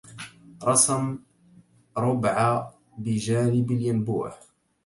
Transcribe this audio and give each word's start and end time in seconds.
رسم 0.63 1.19
ربع 1.97 2.67
بجانب 2.97 3.71
الينبوع 3.71 4.33